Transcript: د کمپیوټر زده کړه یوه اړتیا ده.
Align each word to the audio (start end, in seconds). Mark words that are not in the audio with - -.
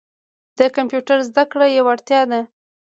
د 0.57 0.59
کمپیوټر 0.75 1.17
زده 1.29 1.43
کړه 1.51 1.65
یوه 1.77 1.89
اړتیا 1.93 2.21
ده. 2.31 2.41